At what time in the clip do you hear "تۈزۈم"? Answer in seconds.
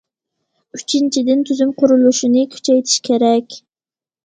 1.51-1.75